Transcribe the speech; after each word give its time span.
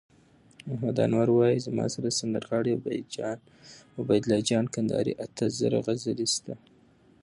محمد 0.67 0.97
نور 1.13 1.27
وایی: 1.37 1.63
زما 1.65 1.85
سره 1.93 2.07
د 2.11 2.17
سندرغاړی 2.19 2.71
عبیدالله 3.99 4.39
جان 4.49 4.65
کندهاری 4.75 5.13
اته 5.25 5.43
زره 5.59 5.79
غزلي 5.85 6.27
سته 6.35 6.53